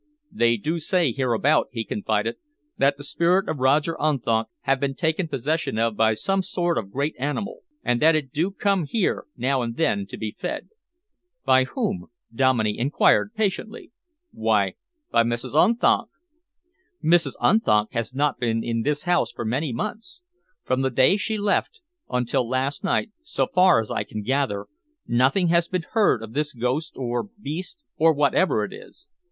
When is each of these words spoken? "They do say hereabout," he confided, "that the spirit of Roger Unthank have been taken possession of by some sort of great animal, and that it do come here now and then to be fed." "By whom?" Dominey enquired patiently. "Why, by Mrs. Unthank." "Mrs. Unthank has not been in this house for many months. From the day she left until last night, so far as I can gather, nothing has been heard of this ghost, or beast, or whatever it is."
"They 0.31 0.57
do 0.57 0.79
say 0.79 1.11
hereabout," 1.11 1.67
he 1.71 1.85
confided, 1.85 2.37
"that 2.75 2.97
the 2.97 3.03
spirit 3.03 3.47
of 3.47 3.59
Roger 3.59 3.95
Unthank 3.99 4.47
have 4.61 4.79
been 4.79 4.95
taken 4.95 5.27
possession 5.27 5.77
of 5.77 5.95
by 5.95 6.15
some 6.15 6.41
sort 6.41 6.79
of 6.79 6.89
great 6.91 7.13
animal, 7.19 7.59
and 7.83 8.01
that 8.01 8.15
it 8.15 8.31
do 8.33 8.49
come 8.49 8.85
here 8.85 9.27
now 9.37 9.61
and 9.61 9.77
then 9.77 10.07
to 10.07 10.17
be 10.17 10.31
fed." 10.31 10.69
"By 11.45 11.65
whom?" 11.65 12.07
Dominey 12.33 12.79
enquired 12.79 13.35
patiently. 13.35 13.91
"Why, 14.31 14.73
by 15.11 15.21
Mrs. 15.21 15.53
Unthank." 15.53 16.09
"Mrs. 17.03 17.33
Unthank 17.39 17.89
has 17.93 18.11
not 18.15 18.39
been 18.39 18.63
in 18.63 18.81
this 18.81 19.03
house 19.03 19.31
for 19.31 19.45
many 19.45 19.71
months. 19.71 20.21
From 20.63 20.81
the 20.81 20.89
day 20.89 21.15
she 21.15 21.37
left 21.37 21.83
until 22.09 22.49
last 22.49 22.83
night, 22.83 23.11
so 23.21 23.45
far 23.45 23.79
as 23.79 23.91
I 23.91 24.03
can 24.03 24.23
gather, 24.23 24.65
nothing 25.05 25.49
has 25.49 25.67
been 25.67 25.85
heard 25.91 26.23
of 26.23 26.33
this 26.33 26.53
ghost, 26.53 26.93
or 26.95 27.29
beast, 27.39 27.83
or 27.97 28.11
whatever 28.13 28.63
it 28.63 28.73
is." 28.73 29.07